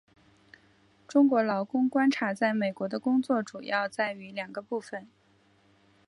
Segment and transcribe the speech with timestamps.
[1.07, 5.05] 中国劳工观察在美国的工作主要在于两个部份。